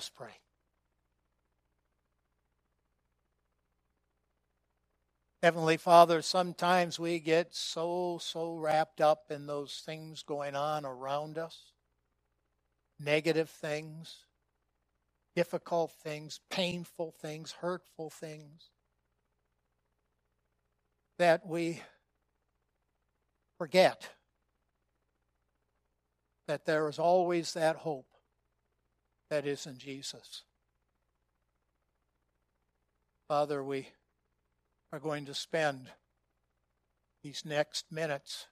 us 0.00 0.10
pray. 0.16 0.40
Heavenly 5.42 5.76
Father, 5.76 6.22
sometimes 6.22 6.98
we 6.98 7.18
get 7.18 7.54
so, 7.54 8.18
so 8.22 8.54
wrapped 8.54 9.02
up 9.02 9.24
in 9.30 9.46
those 9.46 9.82
things 9.84 10.22
going 10.22 10.56
on 10.56 10.86
around 10.86 11.36
us 11.36 11.72
negative 12.98 13.50
things, 13.50 14.24
difficult 15.36 15.92
things, 16.02 16.40
painful 16.50 17.14
things, 17.20 17.52
hurtful 17.60 18.08
things 18.08 18.70
that 21.18 21.46
we 21.46 21.82
forget 23.58 24.08
that 26.48 26.64
there 26.66 26.88
is 26.88 26.98
always 26.98 27.54
that 27.54 27.76
hope 27.76 28.09
that 29.30 29.46
is 29.46 29.66
in 29.66 29.78
Jesus. 29.78 30.42
Father, 33.28 33.62
we 33.62 33.88
are 34.92 34.98
going 34.98 35.24
to 35.26 35.34
spend 35.34 35.88
these 37.22 37.44
next 37.44 37.92
minutes 37.92 38.48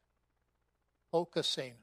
focusing 1.10 1.74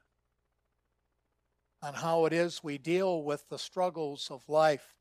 on 1.84 1.94
how 1.94 2.26
it 2.26 2.34
is 2.34 2.64
we 2.64 2.78
deal 2.78 3.22
with 3.22 3.48
the 3.50 3.60
struggles 3.60 4.30
of 4.32 4.48
life 4.48 4.96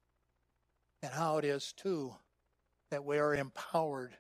and 1.02 1.12
how 1.12 1.38
it 1.38 1.44
is, 1.44 1.72
too, 1.72 2.14
that 2.90 3.04
we 3.04 3.18
are 3.18 3.34
empowered 3.34 4.16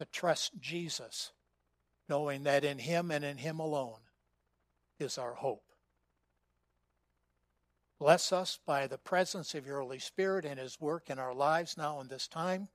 to 0.00 0.06
trust 0.06 0.58
Jesus, 0.60 1.32
knowing 2.08 2.42
that 2.44 2.64
in 2.64 2.78
Him 2.78 3.10
and 3.10 3.24
in 3.24 3.36
Him 3.36 3.60
alone 3.60 4.00
is 4.98 5.18
our 5.18 5.34
hope. 5.34 5.67
Bless 7.98 8.32
us 8.32 8.58
by 8.64 8.86
the 8.86 8.98
presence 8.98 9.54
of 9.54 9.66
your 9.66 9.80
Holy 9.80 9.98
Spirit 9.98 10.44
and 10.44 10.58
His 10.58 10.80
work 10.80 11.10
in 11.10 11.18
our 11.18 11.34
lives 11.34 11.76
now 11.76 12.00
in 12.00 12.08
this 12.08 12.28
time. 12.28 12.68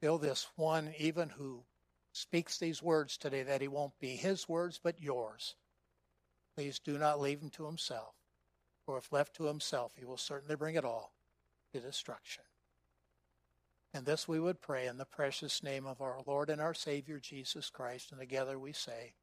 Fill 0.00 0.18
this 0.18 0.48
one, 0.56 0.94
even 0.98 1.30
who 1.30 1.64
speaks 2.12 2.58
these 2.58 2.82
words 2.82 3.16
today, 3.16 3.42
that 3.42 3.60
he 3.60 3.68
won't 3.68 3.98
be 3.98 4.16
his 4.16 4.48
words, 4.48 4.78
but 4.82 5.00
yours. 5.00 5.56
Please 6.54 6.78
do 6.78 6.98
not 6.98 7.20
leave 7.20 7.40
him 7.40 7.50
to 7.50 7.66
himself, 7.66 8.14
for 8.86 8.98
if 8.98 9.12
left 9.12 9.34
to 9.36 9.44
himself, 9.44 9.94
he 9.96 10.04
will 10.04 10.16
certainly 10.16 10.56
bring 10.56 10.76
it 10.76 10.84
all 10.84 11.12
to 11.72 11.80
destruction. 11.80 12.44
And 13.92 14.04
this 14.04 14.28
we 14.28 14.40
would 14.40 14.60
pray 14.60 14.86
in 14.86 14.98
the 14.98 15.04
precious 15.04 15.62
name 15.62 15.86
of 15.86 16.00
our 16.00 16.18
Lord 16.26 16.50
and 16.50 16.60
our 16.60 16.74
Savior, 16.74 17.18
Jesus 17.18 17.70
Christ. 17.70 18.10
And 18.10 18.20
together 18.20 18.58
we 18.58 18.72
say, 18.72 19.14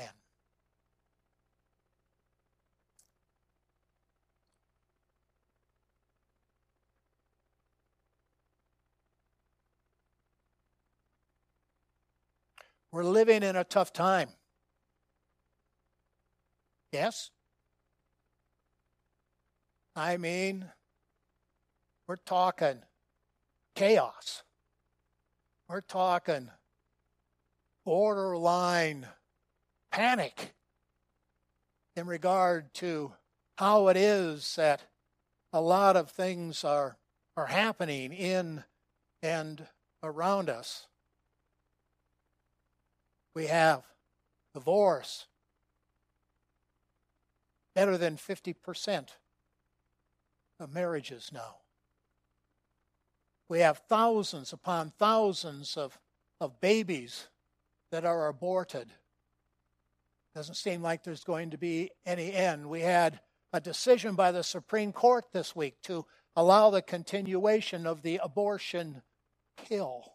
Amen. 0.00 0.12
We're 12.94 13.02
living 13.02 13.42
in 13.42 13.56
a 13.56 13.64
tough 13.64 13.92
time. 13.92 14.28
Yes? 16.92 17.32
I 19.96 20.16
mean, 20.16 20.66
we're 22.06 22.14
talking 22.14 22.82
chaos. 23.74 24.44
We're 25.68 25.80
talking 25.80 26.50
borderline 27.84 29.08
panic 29.90 30.54
in 31.96 32.06
regard 32.06 32.72
to 32.74 33.14
how 33.58 33.88
it 33.88 33.96
is 33.96 34.54
that 34.54 34.82
a 35.52 35.60
lot 35.60 35.96
of 35.96 36.10
things 36.10 36.62
are, 36.62 36.96
are 37.36 37.46
happening 37.46 38.12
in 38.12 38.62
and 39.20 39.66
around 40.00 40.48
us 40.48 40.86
we 43.34 43.46
have 43.46 43.82
divorce. 44.52 45.26
Better 47.74 47.98
than 47.98 48.16
50% 48.16 49.08
of 50.60 50.72
marriages 50.72 51.30
now. 51.32 51.56
We 53.48 53.60
have 53.60 53.78
thousands 53.88 54.52
upon 54.52 54.92
thousands 54.98 55.76
of, 55.76 55.98
of 56.40 56.60
babies 56.60 57.28
that 57.90 58.04
are 58.04 58.28
aborted. 58.28 58.88
Doesn't 60.34 60.54
seem 60.54 60.82
like 60.82 61.02
there's 61.02 61.24
going 61.24 61.50
to 61.50 61.58
be 61.58 61.90
any 62.06 62.32
end. 62.32 62.68
We 62.68 62.80
had 62.80 63.20
a 63.52 63.60
decision 63.60 64.14
by 64.14 64.32
the 64.32 64.42
Supreme 64.42 64.92
Court 64.92 65.26
this 65.32 65.54
week 65.54 65.80
to 65.82 66.06
allow 66.34 66.70
the 66.70 66.82
continuation 66.82 67.86
of 67.86 68.02
the 68.02 68.20
abortion 68.22 69.02
pill. 69.68 70.13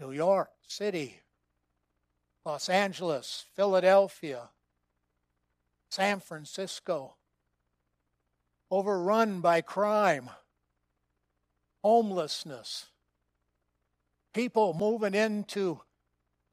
New 0.00 0.12
York 0.12 0.50
City, 0.66 1.20
Los 2.44 2.68
Angeles, 2.68 3.46
Philadelphia, 3.54 4.50
San 5.90 6.20
Francisco, 6.20 7.16
overrun 8.70 9.40
by 9.40 9.60
crime, 9.60 10.30
homelessness, 11.82 12.86
people 14.32 14.74
moving 14.74 15.14
into 15.14 15.80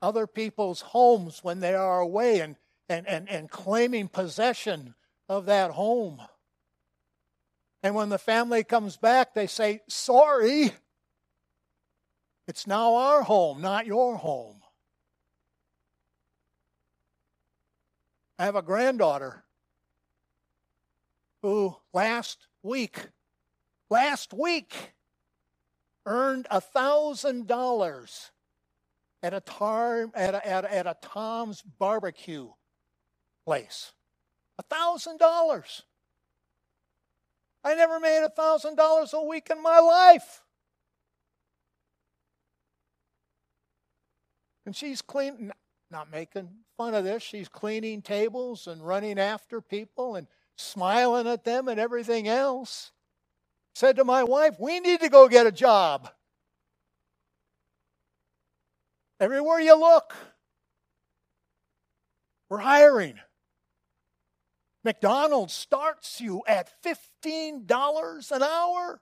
other 0.01 0.27
people's 0.27 0.81
homes 0.81 1.44
when 1.44 1.59
they 1.59 1.73
are 1.73 2.00
away 2.00 2.39
and, 2.39 2.56
and, 2.89 3.07
and, 3.07 3.29
and 3.29 3.50
claiming 3.50 4.07
possession 4.07 4.95
of 5.27 5.45
that 5.45 5.72
home. 5.72 6.22
And 7.83 7.94
when 7.94 8.09
the 8.09 8.17
family 8.17 8.63
comes 8.63 8.97
back, 8.97 9.33
they 9.33 9.47
say, 9.47 9.81
Sorry, 9.88 10.72
it's 12.47 12.67
now 12.67 12.95
our 12.95 13.23
home, 13.23 13.61
not 13.61 13.85
your 13.85 14.17
home. 14.17 14.61
I 18.38 18.45
have 18.45 18.56
a 18.56 18.61
granddaughter 18.61 19.44
who 21.41 21.75
last 21.94 22.47
week, 22.63 23.07
last 23.89 24.33
week, 24.33 24.75
earned 26.06 26.47
a 26.51 26.61
thousand 26.61 27.47
dollars 27.47 28.31
at 29.23 29.33
a 29.33 29.39
tar, 29.39 30.12
at 30.13 30.35
a, 30.35 30.47
at, 30.47 30.66
a, 30.66 30.73
at 30.73 30.85
a 30.88 30.97
Tom's 31.01 31.62
barbecue 31.62 32.50
place. 33.45 33.94
A 34.59 34.63
thousand 34.63 35.17
dollars. 35.17 35.83
I 37.63 37.73
never 37.73 38.00
made 38.00 38.23
a 38.23 38.29
thousand 38.29 38.75
dollars 38.75 39.13
a 39.13 39.22
week 39.22 39.50
in 39.50 39.62
my 39.63 39.79
life. 39.79 40.44
And 44.66 44.76
she's 44.76 45.02
cleaning, 45.02 45.52
not 45.92 46.12
making 46.12 46.50
fun 46.78 46.94
of 46.94 47.03
this, 47.03 47.22
she's 47.22 47.48
cleaning 47.48 48.02
tables 48.02 48.68
and 48.68 48.86
running 48.86 49.20
after 49.20 49.62
people 49.62 50.16
and 50.16 50.28
smiling 50.56 51.28
at 51.28 51.44
them 51.44 51.68
and 51.68 51.80
everything 51.80 52.28
else. 52.28 52.92
Said 53.75 53.98
to 53.98 54.04
my 54.04 54.24
wife, 54.24 54.56
We 54.59 54.80
need 54.80 55.02
to 55.02 55.09
go 55.09 55.28
get 55.28 55.46
a 55.46 55.52
job. 55.52 56.09
Everywhere 59.20 59.59
you 59.59 59.80
look, 59.80 60.14
we're 62.50 62.58
hiring. 62.58 63.20
McDonald's 64.84 65.54
starts 65.54 66.22
you 66.22 66.44
at 66.48 66.72
$15 66.84 68.31
an 68.31 68.44
hour 68.44 69.01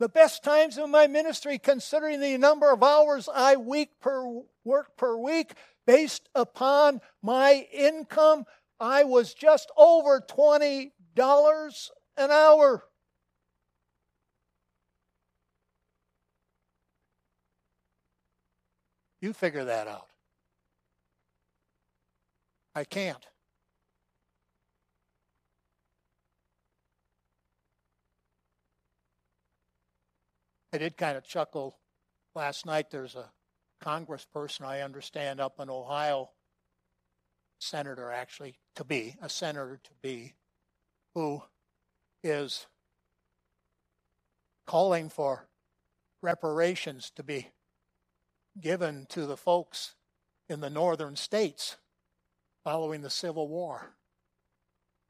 the 0.00 0.08
best 0.08 0.42
times 0.42 0.78
of 0.78 0.88
my 0.88 1.06
ministry, 1.06 1.58
considering 1.58 2.20
the 2.20 2.36
number 2.38 2.72
of 2.72 2.82
hours 2.82 3.28
I 3.32 3.56
week 3.56 3.90
per 4.00 4.42
work 4.64 4.96
per 4.96 5.14
week, 5.16 5.52
based 5.86 6.26
upon 6.34 7.02
my 7.22 7.66
income, 7.70 8.46
I 8.80 9.04
was 9.04 9.34
just 9.34 9.70
over 9.76 10.24
twenty 10.26 10.94
dollars 11.14 11.90
an 12.16 12.30
hour. 12.30 12.82
You 19.20 19.34
figure 19.34 19.66
that 19.66 19.86
out. 19.86 20.06
I 22.74 22.84
can't. 22.84 23.29
I 30.72 30.78
did 30.78 30.96
kind 30.96 31.16
of 31.16 31.24
chuckle 31.24 31.76
last 32.34 32.64
night. 32.64 32.90
There's 32.90 33.16
a 33.16 33.30
congressperson 33.84 34.64
I 34.64 34.82
understand 34.82 35.40
up 35.40 35.58
in 35.58 35.68
Ohio, 35.68 36.30
senator 37.58 38.12
actually, 38.12 38.56
to 38.76 38.84
be, 38.84 39.16
a 39.20 39.28
senator 39.28 39.80
to 39.82 39.90
be, 40.00 40.34
who 41.14 41.42
is 42.22 42.66
calling 44.66 45.08
for 45.08 45.48
reparations 46.22 47.10
to 47.16 47.24
be 47.24 47.48
given 48.60 49.06
to 49.08 49.26
the 49.26 49.36
folks 49.36 49.94
in 50.48 50.60
the 50.60 50.70
northern 50.70 51.16
states 51.16 51.76
following 52.62 53.00
the 53.00 53.10
Civil 53.10 53.48
War. 53.48 53.96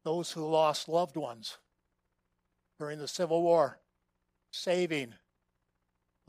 Those 0.05 0.31
who 0.33 0.49
lost 0.49 0.89
loved 0.89 1.17
ones 1.17 1.59
during 2.79 2.99
the 2.99 3.09
Civil 3.09 3.43
War, 3.43 3.79
saving 4.51 5.15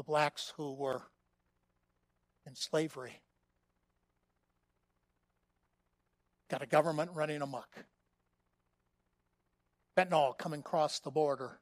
the 0.02 0.06
blacks 0.06 0.52
who 0.58 0.74
were 0.74 1.04
in 2.48 2.56
slavery. 2.56 3.22
Got 6.50 6.64
a 6.64 6.66
government 6.66 7.12
running 7.14 7.44
amok. 7.44 7.86
Fentanyl 9.96 10.36
coming 10.36 10.62
across 10.62 10.98
the 10.98 11.12
border. 11.12 11.60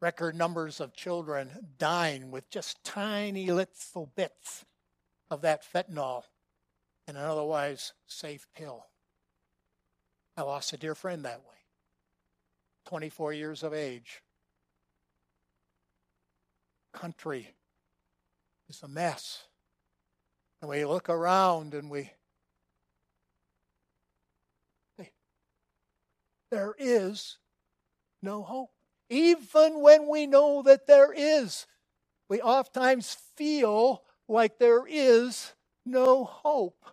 Record 0.00 0.34
numbers 0.34 0.80
of 0.80 0.92
children 0.92 1.68
dying 1.78 2.32
with 2.32 2.50
just 2.50 2.82
tiny 2.82 3.46
little 3.52 4.10
bits 4.16 4.64
of 5.30 5.40
that 5.42 5.62
fentanyl 5.62 6.24
in 7.06 7.14
an 7.14 7.24
otherwise 7.24 7.92
safe 8.08 8.48
pill. 8.56 8.86
I 10.36 10.42
lost 10.42 10.72
a 10.72 10.76
dear 10.76 10.96
friend 10.96 11.24
that 11.24 11.42
way. 11.42 11.58
24 12.86 13.34
years 13.34 13.62
of 13.62 13.72
age. 13.72 14.23
Country 16.94 17.54
is 18.68 18.82
a 18.82 18.88
mess. 18.88 19.44
And 20.62 20.70
we 20.70 20.84
look 20.86 21.10
around 21.10 21.74
and 21.74 21.90
we 21.90 22.10
there 26.50 26.74
is 26.78 27.38
no 28.22 28.42
hope. 28.42 28.70
Even 29.10 29.80
when 29.80 30.08
we 30.08 30.26
know 30.26 30.62
that 30.62 30.86
there 30.86 31.12
is, 31.12 31.66
we 32.28 32.40
oftentimes 32.40 33.16
feel 33.36 34.04
like 34.28 34.58
there 34.58 34.86
is 34.88 35.52
no 35.84 36.24
hope. 36.24 36.86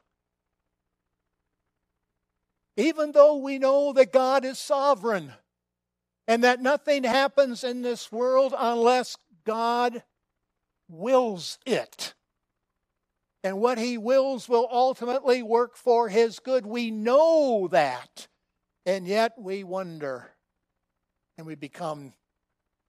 Even 2.76 3.12
though 3.12 3.36
we 3.36 3.60
know 3.60 3.94
that 3.94 4.12
God 4.12 4.44
is 4.44 4.58
sovereign 4.58 5.32
and 6.28 6.44
that 6.44 6.60
nothing 6.60 7.04
happens 7.04 7.64
in 7.64 7.84
this 7.84 8.12
world 8.12 8.56
unless 8.58 9.16
God 9.44 10.04
wills 10.90 11.58
it. 11.66 12.14
And 13.44 13.60
what 13.60 13.78
he 13.78 13.98
wills 13.98 14.48
will 14.48 14.68
ultimately 14.72 15.42
work 15.42 15.76
for 15.76 16.10
his 16.10 16.40
good. 16.40 16.66
We 16.66 16.92
know 16.92 17.68
that. 17.72 18.28
And 18.86 19.08
yet 19.08 19.34
we 19.38 19.64
wonder 19.64 20.32
and 21.38 21.48
we 21.48 21.56
become 21.56 22.14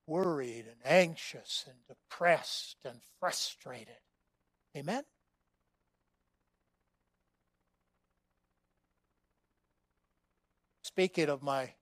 worried 0.07 0.67
and 0.67 0.81
anxious 0.85 1.65
and 1.67 1.77
depressed 1.89 2.77
and 2.85 3.01
frustrated. 3.19 3.97
Amen? 4.77 5.05
Speaking 10.83 11.31
of 11.31 11.43
my 11.43 11.73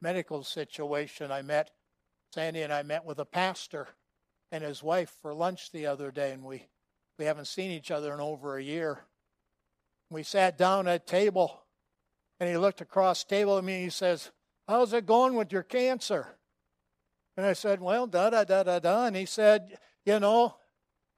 medical 0.00 0.44
situation, 0.44 1.30
I 1.30 1.42
met, 1.42 1.70
Sandy 2.32 2.62
and 2.62 2.72
I 2.72 2.82
met 2.82 3.04
with 3.04 3.18
a 3.18 3.26
pastor 3.26 3.88
and 4.54 4.62
his 4.62 4.84
wife 4.84 5.12
for 5.20 5.34
lunch 5.34 5.72
the 5.72 5.86
other 5.86 6.12
day, 6.12 6.30
and 6.30 6.44
we, 6.44 6.64
we 7.18 7.24
haven't 7.24 7.48
seen 7.48 7.72
each 7.72 7.90
other 7.90 8.14
in 8.14 8.20
over 8.20 8.56
a 8.56 8.62
year. 8.62 9.00
We 10.10 10.22
sat 10.22 10.56
down 10.56 10.86
at 10.86 11.08
table 11.08 11.64
and 12.38 12.48
he 12.48 12.56
looked 12.56 12.80
across 12.80 13.24
the 13.24 13.34
table 13.34 13.58
at 13.58 13.64
me 13.64 13.74
and 13.74 13.82
he 13.82 13.90
says, 13.90 14.30
How's 14.68 14.92
it 14.92 15.06
going 15.06 15.34
with 15.34 15.50
your 15.50 15.64
cancer? 15.64 16.38
And 17.36 17.44
I 17.44 17.52
said, 17.52 17.80
Well, 17.80 18.06
da 18.06 18.30
da 18.30 18.44
da 18.44 18.62
da 18.62 18.78
da. 18.78 19.06
And 19.06 19.16
he 19.16 19.26
said, 19.26 19.76
You 20.06 20.20
know, 20.20 20.54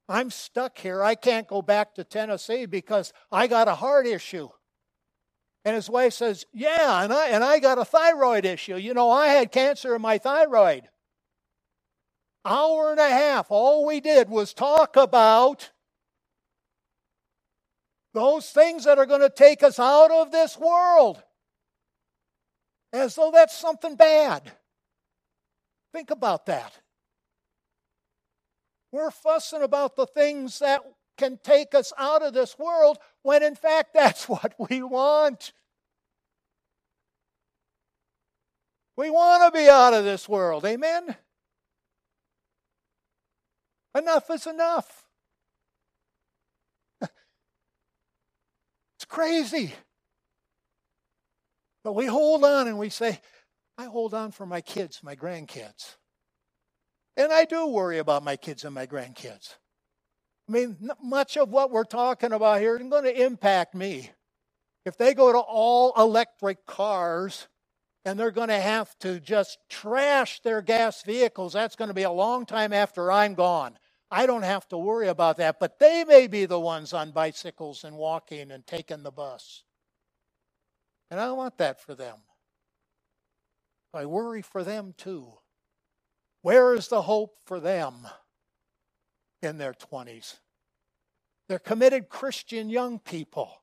I'm 0.09 0.31
stuck 0.31 0.79
here. 0.79 1.03
I 1.03 1.15
can't 1.15 1.47
go 1.47 1.61
back 1.61 1.94
to 1.97 2.05
Tennessee 2.05 2.65
because 2.65 3.12
I 3.31 3.49
got 3.49 3.69
a 3.69 3.75
heart 3.75 4.06
issue. 4.06 4.49
And 5.62 5.77
his 5.77 5.91
wife 5.91 6.15
says, 6.15 6.47
Yeah, 6.55 7.05
and 7.05 7.12
I 7.12 7.29
and 7.29 7.44
I 7.44 7.59
got 7.59 7.77
a 7.77 7.85
thyroid 7.85 8.47
issue. 8.47 8.77
You 8.77 8.94
know, 8.94 9.11
I 9.11 9.27
had 9.27 9.53
cancer 9.53 9.94
in 9.94 10.00
my 10.00 10.17
thyroid. 10.17 10.88
Hour 12.46 12.93
and 12.93 13.00
a 13.00 13.08
half, 13.08 13.50
all 13.50 13.84
we 13.84 13.98
did 13.98 14.31
was 14.31 14.54
talk 14.54 14.96
about 14.96 15.72
those 18.14 18.48
things 18.50 18.84
that 18.84 18.98
are 18.98 19.04
going 19.04 19.20
to 19.20 19.28
take 19.28 19.64
us 19.64 19.81
out 19.81 20.12
of 20.12 20.31
this 20.31 20.56
world. 20.56 21.20
As 22.93 23.16
though 23.16 23.32
that's 23.32 23.58
something 23.58 23.96
bad. 23.96 24.52
Think 25.93 26.12
about 26.12 26.46
that. 26.46 26.78
We're 28.92 29.10
fussing 29.10 29.62
about 29.62 29.96
the 29.96 30.06
things 30.06 30.60
that 30.60 30.82
can 31.19 31.40
take 31.42 31.75
us 31.75 31.92
out 31.99 32.22
of 32.22 32.32
this 32.32 32.56
world 32.56 32.99
when 33.22 33.42
in 33.42 33.56
fact 33.56 33.88
that's 33.94 34.28
what 34.28 34.54
we 34.70 34.84
want. 34.84 35.52
We 38.96 39.10
want 39.10 39.52
to 39.52 39.58
be 39.58 39.69
out 39.69 39.94
of 39.94 40.04
this 40.04 40.28
world. 40.28 40.64
Amen? 40.64 41.16
Enough 43.96 44.31
is 44.31 44.46
enough. 44.46 45.04
It's 47.00 49.06
crazy. 49.08 49.72
But 51.84 51.94
we 51.94 52.06
hold 52.06 52.44
on 52.44 52.66
and 52.66 52.78
we 52.78 52.90
say, 52.90 53.20
I 53.78 53.84
hold 53.84 54.14
on 54.14 54.32
for 54.32 54.46
my 54.46 54.60
kids, 54.60 55.00
my 55.02 55.14
grandkids. 55.14 55.96
And 57.16 57.32
I 57.32 57.44
do 57.44 57.66
worry 57.66 57.98
about 57.98 58.22
my 58.22 58.37
kids 58.37 58.64
and 58.64 58.75
my 58.75 58.87
grandkids. 58.87 59.54
I 60.49 60.52
mean, 60.52 60.76
much 61.02 61.37
of 61.37 61.50
what 61.50 61.70
we're 61.70 61.84
talking 61.84 62.32
about 62.32 62.60
here 62.60 62.76
isn't 62.76 62.90
going 62.90 63.04
to 63.04 63.25
impact 63.25 63.75
me. 63.75 64.10
If 64.84 64.96
they 64.96 65.14
go 65.14 65.32
to 65.32 65.38
all 65.38 65.92
electric 65.96 66.66
cars 66.66 67.49
and 68.04 68.19
they're 68.19 68.31
going 68.31 68.49
to 68.49 68.60
have 68.60 68.96
to 69.00 69.20
just 69.20 69.58
trash 69.69 70.40
their 70.40 70.62
gas 70.62 71.02
vehicles, 71.02 71.54
that's 71.54 71.76
going 71.76 71.88
to 71.88 71.94
be 71.94 72.02
a 72.02 72.10
long 72.10 72.46
time 72.46 72.72
after 72.72 73.10
I'm 73.10 73.34
gone. 73.34 73.78
I 74.11 74.26
don't 74.26 74.43
have 74.43 74.69
to 74.69 74.79
worry 74.79 75.08
about 75.08 75.38
that, 75.38 75.58
but 75.58 75.79
they 75.79 76.05
may 76.05 76.26
be 76.26 76.47
the 76.47 76.61
ones 76.61 76.93
on 76.93 77.11
bicycles 77.11 77.85
and 77.85 77.97
walking 77.97 78.50
and 78.50 78.67
taking 78.67 79.03
the 79.03 79.11
bus. 79.11 79.64
And 81.11 81.19
I 81.19 81.32
want 81.32 81.58
that 81.58 81.81
for 81.81 81.94
them. 81.94 82.17
I 83.93 84.06
worry 84.06 84.43
for 84.43 84.62
them 84.62 84.95
too. 84.97 85.33
Where 86.42 86.75
is 86.75 86.88
the 86.88 87.02
hope 87.02 87.38
for 87.47 87.59
them 87.59 88.07
in 89.42 89.59
their 89.59 89.73
20s? 89.73 90.37
They're 91.49 91.59
committed 91.59 92.09
Christian 92.09 92.69
young 92.69 92.99
people 92.99 93.62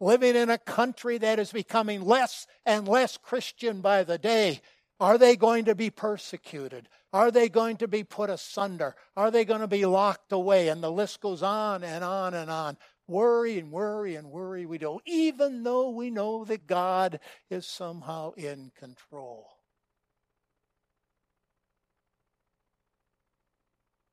living 0.00 0.36
in 0.36 0.50
a 0.50 0.58
country 0.58 1.18
that 1.18 1.38
is 1.38 1.52
becoming 1.52 2.02
less 2.02 2.46
and 2.64 2.86
less 2.86 3.16
Christian 3.16 3.80
by 3.80 4.04
the 4.04 4.18
day. 4.18 4.60
Are 5.00 5.16
they 5.16 5.36
going 5.36 5.66
to 5.66 5.74
be 5.74 5.90
persecuted? 5.90 6.88
Are 7.12 7.30
they 7.30 7.48
going 7.48 7.76
to 7.78 7.88
be 7.88 8.02
put 8.04 8.30
asunder? 8.30 8.96
Are 9.16 9.30
they 9.30 9.44
going 9.44 9.60
to 9.60 9.68
be 9.68 9.86
locked 9.86 10.32
away? 10.32 10.68
And 10.68 10.82
the 10.82 10.90
list 10.90 11.20
goes 11.20 11.42
on 11.42 11.84
and 11.84 12.02
on 12.02 12.34
and 12.34 12.50
on. 12.50 12.76
Worry 13.06 13.58
and 13.58 13.70
worry 13.70 14.16
and 14.16 14.30
worry 14.30 14.66
we 14.66 14.76
do, 14.76 15.00
even 15.06 15.62
though 15.62 15.90
we 15.90 16.10
know 16.10 16.44
that 16.44 16.66
God 16.66 17.20
is 17.48 17.66
somehow 17.66 18.32
in 18.32 18.70
control. 18.78 19.48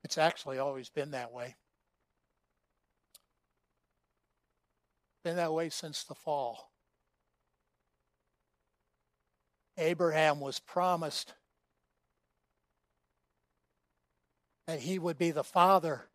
It's 0.06 0.20
actually 0.20 0.60
always 0.60 0.90
been 0.90 1.12
that 1.12 1.34
way. 1.34 1.56
Been 5.24 5.38
that 5.38 5.52
way 5.52 5.70
since 5.70 6.04
the 6.04 6.14
fall. 6.14 6.75
Abraham 9.78 10.40
was 10.40 10.60
promised 10.60 11.34
that 14.68 14.80
he 14.80 14.98
would 14.98 15.18
be 15.18 15.32
the 15.32 15.44
father 15.44 16.06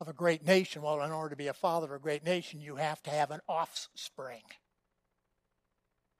of 0.00 0.08
a 0.08 0.12
great 0.12 0.46
nation. 0.46 0.82
Well, 0.82 1.02
in 1.02 1.10
order 1.10 1.30
to 1.30 1.36
be 1.36 1.48
a 1.48 1.54
father 1.54 1.86
of 1.86 1.92
a 1.92 1.98
great 1.98 2.24
nation, 2.24 2.60
you 2.60 2.76
have 2.76 3.02
to 3.04 3.10
have 3.10 3.30
an 3.30 3.40
offspring. 3.48 4.42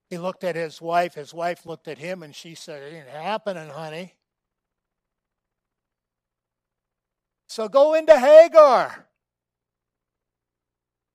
He 0.08 0.18
looked 0.18 0.44
at 0.44 0.56
his 0.56 0.80
wife, 0.80 1.14
his 1.14 1.34
wife 1.34 1.66
looked 1.66 1.88
at 1.88 1.98
him, 1.98 2.22
and 2.22 2.34
she 2.34 2.54
said, 2.54 2.82
It 2.82 2.96
ain't 2.96 3.08
happening, 3.08 3.68
honey. 3.68 4.14
So 7.48 7.68
go 7.68 7.94
into 7.94 8.18
Hagar. 8.18 9.06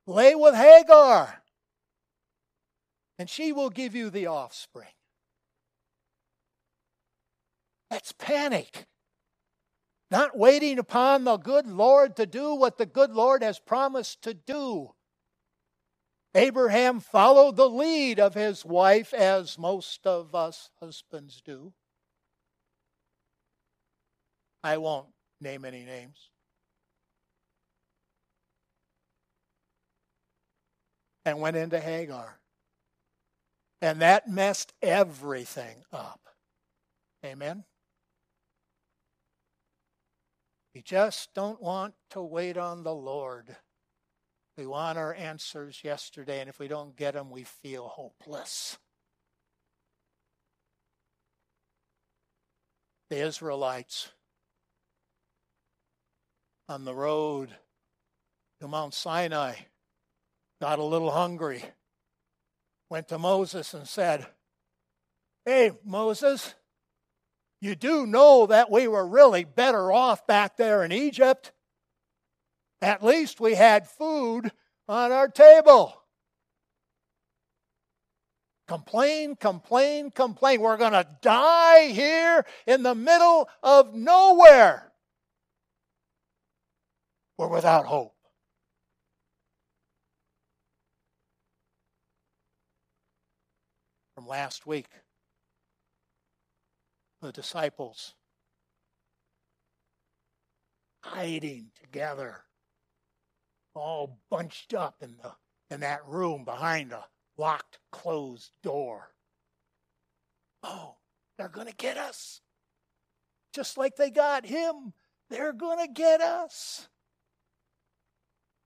Lay 0.07 0.35
with 0.35 0.55
Hagar, 0.55 1.43
and 3.19 3.29
she 3.29 3.51
will 3.51 3.69
give 3.69 3.95
you 3.95 4.09
the 4.09 4.27
offspring. 4.27 4.89
That's 7.91 8.13
panic. 8.13 8.87
Not 10.09 10.35
waiting 10.35 10.79
upon 10.79 11.23
the 11.23 11.37
good 11.37 11.67
Lord 11.67 12.15
to 12.15 12.25
do 12.25 12.55
what 12.55 12.79
the 12.79 12.87
good 12.87 13.11
Lord 13.11 13.43
has 13.43 13.59
promised 13.59 14.23
to 14.23 14.33
do. 14.33 14.95
Abraham 16.33 16.99
followed 16.99 17.55
the 17.57 17.69
lead 17.69 18.19
of 18.19 18.33
his 18.33 18.65
wife, 18.65 19.13
as 19.13 19.59
most 19.59 20.07
of 20.07 20.33
us 20.33 20.71
husbands 20.81 21.41
do. 21.45 21.73
I 24.63 24.77
won't 24.77 25.09
name 25.39 25.65
any 25.65 25.83
names. 25.83 26.31
and 31.25 31.39
went 31.39 31.57
into 31.57 31.79
Hagar. 31.79 32.39
And 33.81 34.01
that 34.01 34.27
messed 34.27 34.73
everything 34.81 35.83
up. 35.91 36.19
Amen? 37.25 37.63
We 40.73 40.81
just 40.81 41.33
don't 41.33 41.61
want 41.61 41.95
to 42.11 42.21
wait 42.21 42.57
on 42.57 42.83
the 42.83 42.93
Lord. 42.93 43.55
We 44.57 44.65
want 44.65 44.97
our 44.97 45.13
answers 45.13 45.81
yesterday, 45.83 46.39
and 46.39 46.49
if 46.49 46.59
we 46.59 46.67
don't 46.67 46.95
get 46.95 47.13
them, 47.13 47.29
we 47.29 47.43
feel 47.43 47.87
hopeless. 47.87 48.77
The 53.09 53.17
Israelites 53.17 54.11
on 56.69 56.85
the 56.85 56.95
road 56.95 57.49
to 58.61 58.67
Mount 58.67 58.93
Sinai 58.93 59.55
got 60.61 60.79
a 60.79 60.83
little 60.83 61.11
hungry, 61.11 61.65
went 62.89 63.09
to 63.09 63.19
Moses 63.19 63.73
and 63.73 63.85
said, 63.85 64.25
Hey, 65.43 65.71
Moses, 65.83 66.55
you 67.61 67.75
do 67.75 68.07
know 68.07 68.47
that 68.47 68.71
we 68.71 68.87
were 68.87 69.07
really 69.07 69.43
better 69.43 69.91
off 69.91 70.25
back 70.25 70.57
there 70.57 70.83
in 70.83 70.91
Egypt. 70.91 71.51
At 72.81 73.03
least 73.03 73.39
we 73.39 73.53
had 73.53 73.87
food 73.87 74.51
on 74.87 75.11
our 75.11 75.27
table. 75.27 76.01
Complain, 78.67 79.35
complain, 79.35 80.09
complain. 80.09 80.61
We're 80.61 80.77
going 80.77 80.93
to 80.93 81.07
die 81.21 81.89
here 81.89 82.45
in 82.65 82.81
the 82.81 82.95
middle 82.95 83.47
of 83.61 83.93
nowhere. 83.93 84.91
We're 87.37 87.47
without 87.47 87.85
hope. 87.85 88.15
From 94.15 94.25
last 94.25 94.65
week, 94.65 94.87
the 97.21 97.31
disciples 97.31 98.15
hiding 101.03 101.67
together, 101.79 102.43
all 103.73 104.19
bunched 104.29 104.73
up 104.73 104.95
in 105.01 105.17
the 105.21 105.31
in 105.73 105.79
that 105.81 106.05
room 106.05 106.43
behind 106.43 106.91
a 106.91 107.05
locked, 107.37 107.79
closed 107.91 108.51
door. 108.61 109.13
Oh, 110.63 110.97
they're 111.37 111.49
going 111.49 111.67
to 111.67 111.75
get 111.75 111.97
us. 111.97 112.41
Just 113.53 113.77
like 113.77 113.95
they 113.95 114.11
got 114.11 114.45
him, 114.45 114.93
they're 115.29 115.53
going 115.53 115.85
to 115.85 115.91
get 115.91 116.21
us. 116.21 116.89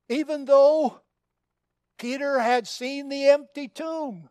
Even 0.10 0.46
though 0.46 1.02
Peter 1.98 2.40
had 2.40 2.68
seen 2.68 3.10
the 3.10 3.28
empty 3.28 3.68
tomb, 3.68 4.30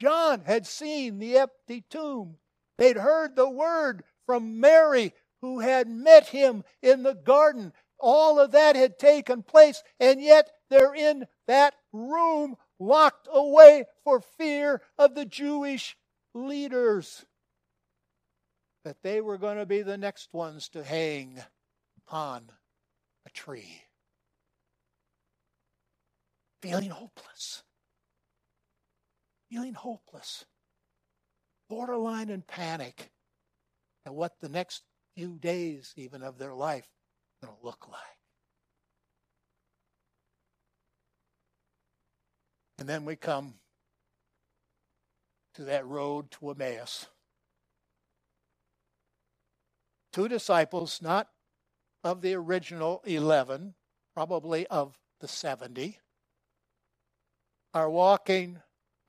John 0.00 0.42
had 0.46 0.66
seen 0.66 1.18
the 1.18 1.38
empty 1.38 1.84
tomb. 1.90 2.36
They'd 2.78 2.96
heard 2.96 3.34
the 3.34 3.50
word 3.50 4.04
from 4.24 4.60
Mary, 4.60 5.12
who 5.42 5.58
had 5.58 5.88
met 5.88 6.28
him 6.28 6.64
in 6.80 7.02
the 7.02 7.14
garden. 7.14 7.72
All 7.98 8.38
of 8.38 8.52
that 8.52 8.76
had 8.76 8.98
taken 8.98 9.42
place, 9.42 9.82
and 9.98 10.22
yet 10.22 10.48
they're 10.70 10.94
in 10.94 11.26
that 11.48 11.74
room 11.92 12.56
locked 12.78 13.26
away 13.30 13.84
for 14.04 14.20
fear 14.20 14.80
of 14.96 15.16
the 15.16 15.24
Jewish 15.24 15.96
leaders. 16.34 17.26
That 18.84 19.02
they 19.02 19.20
were 19.20 19.38
going 19.38 19.58
to 19.58 19.66
be 19.66 19.82
the 19.82 19.98
next 19.98 20.32
ones 20.32 20.68
to 20.70 20.84
hang 20.84 21.42
on 22.06 22.52
a 23.26 23.30
tree. 23.30 23.82
Feeling 26.62 26.90
hopeless. 26.90 27.64
Feeling 29.50 29.74
hopeless 29.74 30.44
borderline 31.68 32.30
in 32.30 32.42
panic 32.42 33.10
at 34.06 34.14
what 34.14 34.40
the 34.40 34.48
next 34.48 34.82
few 35.16 35.38
days, 35.38 35.92
even 35.96 36.22
of 36.22 36.38
their 36.38 36.54
life, 36.54 36.86
going 37.42 37.54
to 37.54 37.66
look 37.66 37.88
like. 37.88 38.00
And 42.78 42.88
then 42.88 43.04
we 43.04 43.16
come 43.16 43.54
to 45.54 45.64
that 45.64 45.86
road 45.86 46.30
to 46.32 46.50
Emmaus. 46.50 47.06
Two 50.12 50.28
disciples, 50.28 51.00
not 51.02 51.28
of 52.04 52.22
the 52.22 52.34
original 52.34 53.02
11, 53.04 53.74
probably 54.14 54.66
of 54.68 54.96
the 55.20 55.28
70, 55.28 55.98
are 57.74 57.90
walking 57.90 58.58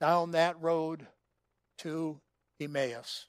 down 0.01 0.31
that 0.31 0.59
road 0.59 1.07
to 1.77 2.19
Emmaus. 2.59 3.27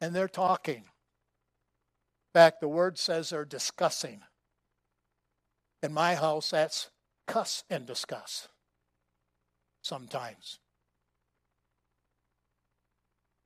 And 0.00 0.14
they're 0.14 0.28
talking. 0.28 0.76
In 0.76 0.84
fact, 2.34 2.60
the 2.60 2.68
word 2.68 2.98
says 2.98 3.30
they're 3.30 3.44
discussing. 3.44 4.20
In 5.82 5.92
my 5.92 6.14
house, 6.14 6.50
that's 6.50 6.90
cuss 7.26 7.64
and 7.70 7.86
discuss 7.86 8.48
sometimes. 9.82 10.58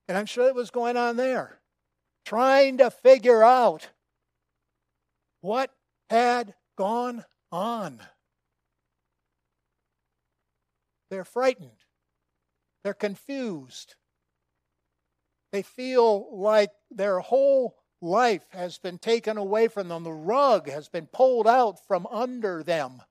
And 0.08 0.18
I'm 0.18 0.26
sure 0.26 0.48
it 0.48 0.54
was 0.54 0.70
going 0.70 0.96
on 0.96 1.16
there, 1.16 1.60
trying 2.24 2.78
to 2.78 2.90
figure 2.90 3.44
out 3.44 3.90
what 5.40 5.70
had 6.08 6.54
gone 6.76 7.24
on. 7.52 8.00
They're 11.10 11.24
frightened. 11.24 11.84
They're 12.84 12.94
confused. 12.94 13.96
They 15.52 15.62
feel 15.62 16.36
like 16.36 16.70
their 16.90 17.20
whole 17.20 17.76
life 18.00 18.46
has 18.50 18.78
been 18.78 18.98
taken 18.98 19.36
away 19.36 19.68
from 19.68 19.88
them. 19.88 20.04
The 20.04 20.12
rug 20.12 20.68
has 20.68 20.88
been 20.88 21.06
pulled 21.06 21.46
out 21.46 21.84
from 21.86 22.06
under 22.06 22.62
them 22.62 23.02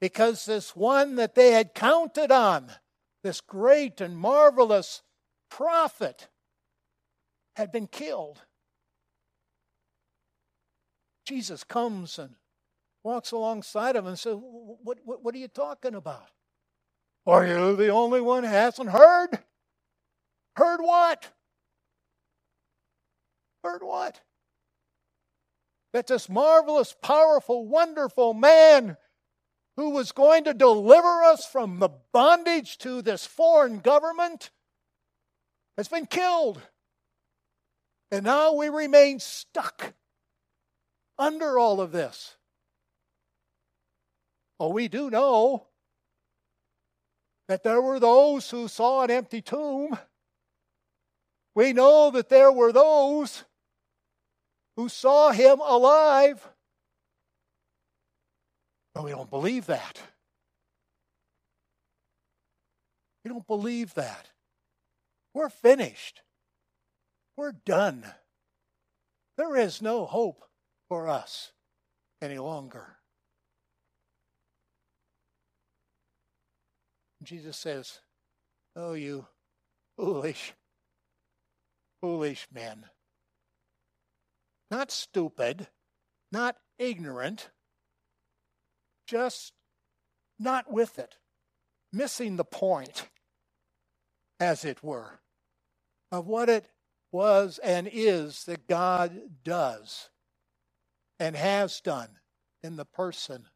because 0.00 0.44
this 0.44 0.76
one 0.76 1.16
that 1.16 1.34
they 1.34 1.52
had 1.52 1.74
counted 1.74 2.30
on, 2.30 2.70
this 3.22 3.40
great 3.40 4.00
and 4.00 4.16
marvelous 4.18 5.02
prophet, 5.50 6.28
had 7.54 7.72
been 7.72 7.86
killed. 7.86 8.42
Jesus 11.24 11.64
comes 11.64 12.18
and 12.18 12.34
walks 13.02 13.32
alongside 13.32 13.96
of 13.96 14.04
him 14.04 14.08
and 14.08 14.18
says, 14.18 14.36
What, 14.38 14.98
what, 15.04 15.24
what 15.24 15.34
are 15.34 15.38
you 15.38 15.48
talking 15.48 15.94
about? 15.94 16.28
Are 17.26 17.46
you 17.46 17.74
the 17.74 17.88
only 17.88 18.20
one 18.20 18.44
who 18.44 18.50
hasn't 18.50 18.90
heard? 18.90 19.38
Heard 20.54 20.80
what? 20.80 21.30
Heard 23.64 23.82
what? 23.82 24.20
That 25.92 26.06
this 26.06 26.28
marvelous, 26.28 26.94
powerful, 27.02 27.66
wonderful 27.66 28.32
man 28.32 28.96
who 29.76 29.90
was 29.90 30.12
going 30.12 30.44
to 30.44 30.54
deliver 30.54 31.22
us 31.24 31.44
from 31.44 31.80
the 31.80 31.90
bondage 32.12 32.78
to 32.78 33.02
this 33.02 33.26
foreign 33.26 33.80
government 33.80 34.50
has 35.76 35.88
been 35.88 36.06
killed. 36.06 36.62
And 38.10 38.24
now 38.24 38.54
we 38.54 38.68
remain 38.68 39.18
stuck 39.18 39.94
under 41.18 41.58
all 41.58 41.80
of 41.80 41.92
this. 41.92 42.36
Oh, 44.60 44.68
we 44.68 44.88
do 44.88 45.10
know 45.10 45.66
that 47.48 47.62
there 47.62 47.80
were 47.80 48.00
those 48.00 48.50
who 48.50 48.68
saw 48.68 49.02
an 49.02 49.10
empty 49.10 49.40
tomb. 49.40 49.96
We 51.54 51.72
know 51.72 52.10
that 52.10 52.28
there 52.28 52.52
were 52.52 52.72
those 52.72 53.44
who 54.76 54.88
saw 54.88 55.30
him 55.30 55.60
alive. 55.60 56.46
But 58.94 59.04
we 59.04 59.10
don't 59.10 59.30
believe 59.30 59.66
that. 59.66 60.00
We 63.24 63.30
don't 63.30 63.46
believe 63.46 63.94
that. 63.94 64.30
We're 65.34 65.48
finished. 65.48 66.22
We're 67.36 67.52
done. 67.52 68.04
There 69.36 69.56
is 69.56 69.82
no 69.82 70.06
hope 70.06 70.44
for 70.88 71.08
us 71.08 71.52
any 72.22 72.38
longer. 72.38 72.96
Jesus 77.26 77.56
says, 77.56 78.00
Oh, 78.76 78.94
you 78.94 79.26
foolish, 79.96 80.54
foolish 82.00 82.46
men. 82.52 82.84
Not 84.70 84.90
stupid, 84.92 85.66
not 86.30 86.56
ignorant, 86.78 87.50
just 89.08 89.52
not 90.38 90.70
with 90.70 90.98
it, 90.98 91.16
missing 91.92 92.36
the 92.36 92.44
point, 92.44 93.08
as 94.38 94.64
it 94.64 94.82
were, 94.82 95.20
of 96.12 96.26
what 96.26 96.48
it 96.48 96.68
was 97.10 97.58
and 97.58 97.88
is 97.92 98.44
that 98.44 98.68
God 98.68 99.18
does 99.42 100.10
and 101.18 101.34
has 101.34 101.80
done 101.80 102.10
in 102.62 102.76
the 102.76 102.84
person 102.84 103.46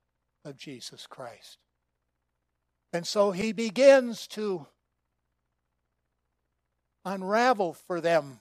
of 0.45 0.57
Jesus 0.57 1.07
Christ. 1.07 1.59
And 2.93 3.07
so 3.07 3.31
he 3.31 3.53
begins 3.53 4.27
to 4.29 4.67
unravel 7.05 7.73
for 7.73 8.01
them 8.01 8.41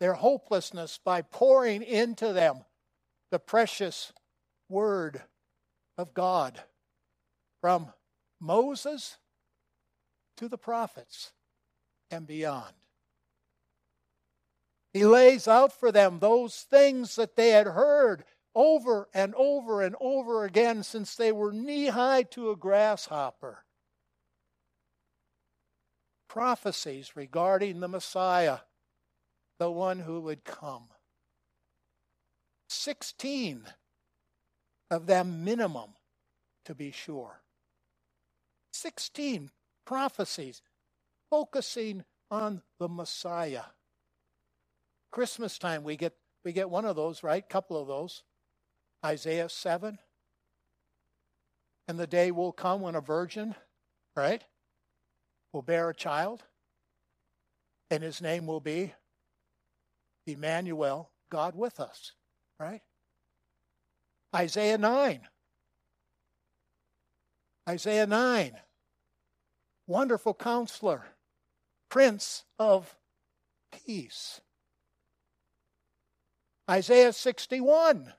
their 0.00 0.14
hopelessness 0.14 0.98
by 1.02 1.22
pouring 1.22 1.82
into 1.82 2.32
them 2.32 2.64
the 3.30 3.38
precious 3.38 4.12
Word 4.68 5.22
of 5.96 6.14
God 6.14 6.60
from 7.60 7.92
Moses 8.40 9.16
to 10.36 10.48
the 10.48 10.58
prophets 10.58 11.32
and 12.10 12.26
beyond. 12.26 12.74
He 14.92 15.04
lays 15.04 15.48
out 15.48 15.72
for 15.72 15.90
them 15.92 16.18
those 16.18 16.62
things 16.62 17.16
that 17.16 17.36
they 17.36 17.50
had 17.50 17.66
heard 17.66 18.24
over 18.54 19.08
and 19.12 19.34
over 19.34 19.82
and 19.82 19.94
over 20.00 20.44
again 20.44 20.82
since 20.82 21.14
they 21.14 21.32
were 21.32 21.52
knee 21.52 21.86
high 21.86 22.22
to 22.22 22.50
a 22.50 22.56
grasshopper. 22.56 23.64
Prophecies 26.28 27.16
regarding 27.16 27.80
the 27.80 27.88
Messiah, 27.88 28.58
the 29.58 29.70
one 29.70 30.00
who 30.00 30.20
would 30.20 30.44
come. 30.44 30.84
16 32.68 33.64
of 34.90 35.06
them 35.06 35.44
minimum, 35.44 35.90
to 36.64 36.74
be 36.74 36.90
sure. 36.90 37.40
16 38.72 39.50
prophecies 39.84 40.62
focusing 41.30 42.04
on 42.30 42.62
the 42.78 42.88
Messiah. 42.88 43.62
Christmas 45.10 45.58
time 45.58 45.82
we 45.82 45.96
get 45.96 46.14
we 46.44 46.52
get 46.52 46.70
one 46.70 46.84
of 46.84 46.96
those, 46.96 47.22
right? 47.22 47.46
Couple 47.48 47.80
of 47.80 47.88
those. 47.88 48.22
Isaiah 49.04 49.48
7. 49.48 49.98
And 51.86 51.98
the 51.98 52.06
day 52.06 52.30
will 52.30 52.52
come 52.52 52.80
when 52.80 52.94
a 52.94 53.00
virgin, 53.00 53.54
right, 54.14 54.44
will 55.52 55.62
bear 55.62 55.88
a 55.90 55.94
child, 55.94 56.44
and 57.90 58.02
his 58.02 58.20
name 58.20 58.46
will 58.46 58.60
be 58.60 58.94
Emmanuel, 60.26 61.10
God 61.30 61.54
with 61.54 61.80
us, 61.80 62.12
right? 62.60 62.82
Isaiah 64.34 64.78
9. 64.78 65.20
Isaiah 67.68 68.06
9. 68.06 68.52
Wonderful 69.86 70.34
counselor, 70.34 71.06
Prince 71.88 72.44
of 72.58 72.94
Peace. 73.72 74.40
Isaiah 76.70 77.14
61, 77.14 78.12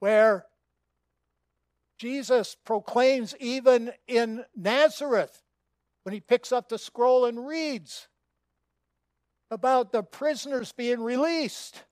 where 0.00 0.46
Jesus 1.98 2.56
proclaims 2.64 3.34
even 3.38 3.92
in 4.06 4.44
Nazareth 4.56 5.42
when 6.08 6.14
he 6.14 6.20
picks 6.20 6.52
up 6.52 6.70
the 6.70 6.78
scroll 6.78 7.26
and 7.26 7.46
reads 7.46 8.08
about 9.50 9.92
the 9.92 10.02
prisoners 10.02 10.72
being 10.72 11.02
released. 11.02 11.84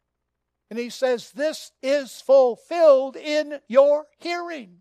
And 0.70 0.78
he 0.78 0.88
says, 0.88 1.32
This 1.32 1.70
is 1.82 2.22
fulfilled 2.22 3.16
in 3.16 3.60
your 3.68 4.06
hearing. 4.18 4.78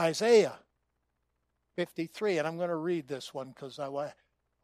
Isaiah 0.00 0.58
53, 1.76 2.38
and 2.38 2.48
I'm 2.48 2.56
going 2.56 2.70
to 2.70 2.76
read 2.76 3.08
this 3.08 3.34
one 3.34 3.50
because 3.50 3.78
I, 3.78 3.88
I 3.88 4.12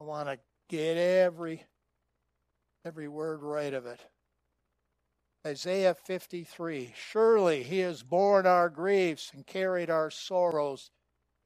want 0.00 0.30
to 0.30 0.38
get 0.70 0.96
every, 0.96 1.64
every 2.86 3.08
word 3.08 3.42
right 3.42 3.74
of 3.74 3.84
it. 3.84 4.00
Isaiah 5.46 5.92
53 5.92 6.94
Surely 6.96 7.62
he 7.62 7.80
has 7.80 8.02
borne 8.02 8.46
our 8.46 8.70
griefs 8.70 9.32
and 9.34 9.46
carried 9.46 9.90
our 9.90 10.10
sorrows, 10.10 10.90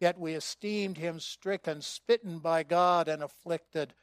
yet 0.01 0.19
we 0.19 0.35
esteemed 0.35 0.99
him 0.99 1.21
stricken, 1.21 1.83
smitten 1.83 2.39
by 2.39 2.63
God, 2.63 3.09
and 3.09 3.23
afflicted. 3.23 3.95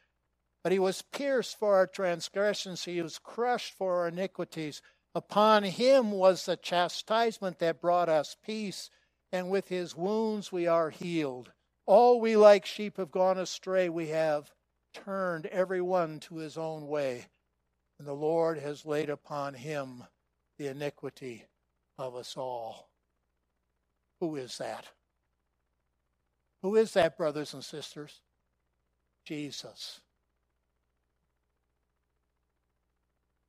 But 0.64 0.72
he 0.72 0.80
was 0.80 1.02
pierced 1.02 1.58
for 1.58 1.76
our 1.76 1.88
transgressions, 1.88 2.86
he 2.86 3.02
was 3.02 3.20
crushed 3.20 3.74
for 3.74 4.00
our 4.02 4.08
iniquities. 4.08 4.82
Upon 5.14 5.64
him 5.64 6.12
was 6.12 6.46
the 6.46 6.56
chastisement 6.56 7.60
that 7.60 7.82
brought 7.82 8.10
us 8.10 8.38
peace, 8.46 8.90
and 9.32 9.50
with 9.50 9.68
his 9.68 9.96
wounds 9.96 10.52
we 10.52 10.68
are 10.68 10.90
healed. 10.90 11.52
All 11.86 12.22
we 12.22 12.38
like 12.38 12.66
sheep 12.66 12.98
have 12.98 13.12
gone 13.12 13.38
astray, 13.38 13.90
we 13.90 14.08
have 14.08 14.52
turned 14.94 15.48
every 15.48 15.82
one 15.82 16.20
to 16.22 16.38
his 16.38 16.58
own 16.58 16.88
way, 16.88 17.26
and 18.00 18.08
the 18.08 18.14
Lord 18.14 18.58
has 18.60 18.86
laid 18.86 19.10
upon 19.10 19.56
him 19.56 20.04
the 20.58 20.68
iniquity 20.68 21.46
of 21.98 22.16
us 22.16 22.38
all. 22.38 22.90
Who 24.20 24.36
is 24.36 24.58
that? 24.60 24.88
Who 26.62 26.76
is 26.76 26.94
that, 26.94 27.18
brothers 27.18 27.54
and 27.54 27.64
sisters? 27.64 28.22
Jesus. 29.26 30.02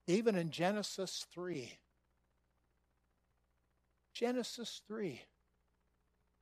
even 0.06 0.36
in 0.36 0.50
Genesis 0.50 1.26
3. 1.32 1.78
Genesis 4.14 4.82
3, 4.86 5.22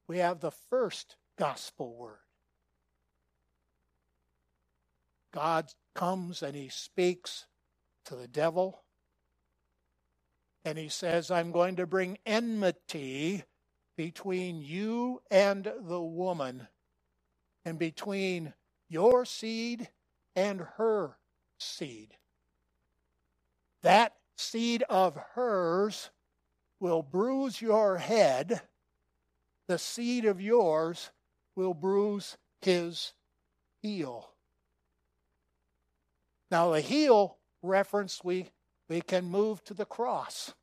we 0.08 0.18
have 0.18 0.40
the 0.40 0.50
first 0.50 1.16
gospel 1.38 1.94
word. 1.94 2.18
God 5.32 5.68
comes 5.94 6.42
and 6.42 6.56
he 6.56 6.68
speaks 6.68 7.46
to 8.06 8.16
the 8.16 8.26
devil, 8.26 8.82
and 10.64 10.76
he 10.76 10.88
says, 10.88 11.30
I'm 11.30 11.52
going 11.52 11.76
to 11.76 11.86
bring 11.86 12.18
enmity 12.26 13.44
between 14.00 14.62
you 14.62 15.20
and 15.30 15.70
the 15.78 16.00
woman, 16.00 16.66
and 17.66 17.78
between 17.78 18.54
your 18.88 19.26
seed 19.26 19.90
and 20.34 20.62
her 20.78 21.18
seed. 21.58 22.16
That 23.82 24.14
seed 24.38 24.84
of 24.88 25.18
hers 25.34 26.08
will 26.80 27.02
bruise 27.02 27.60
your 27.60 27.98
head, 27.98 28.62
the 29.68 29.76
seed 29.76 30.24
of 30.24 30.40
yours 30.40 31.10
will 31.54 31.74
bruise 31.74 32.38
his 32.62 33.12
heel. 33.82 34.30
Now, 36.50 36.70
the 36.70 36.80
heel 36.80 37.36
reference, 37.60 38.24
we, 38.24 38.48
we 38.88 39.02
can 39.02 39.26
move 39.26 39.62
to 39.64 39.74
the 39.74 39.84
cross. 39.84 40.54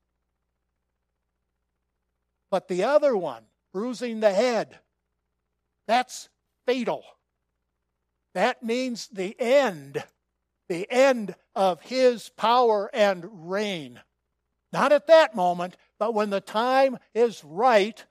But 2.50 2.68
the 2.68 2.84
other 2.84 3.16
one, 3.16 3.44
bruising 3.74 4.20
the 4.20 4.34
head, 4.34 4.80
that's 5.88 6.30
fatal. 6.66 7.04
That 8.34 8.64
means 8.64 9.08
the 9.08 9.36
end 9.40 10.04
the 10.68 10.90
end 10.92 11.36
of 11.56 11.82
his 11.82 12.30
power 12.30 12.90
and 12.94 13.50
reign. 13.50 14.02
Not 14.74 14.92
at 14.92 15.08
that 15.08 15.36
moment, 15.36 15.78
but 15.98 16.14
when 16.14 16.30
the 16.30 16.42
time 16.42 16.98
is 17.14 17.44
right, 17.44 18.04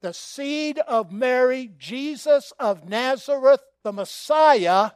the 0.00 0.14
seed 0.14 0.78
of 0.78 1.12
Mary, 1.12 1.70
Jesus 1.76 2.52
of 2.58 2.88
Nazareth, 2.88 3.60
the 3.84 3.92
Messiah, 3.92 4.92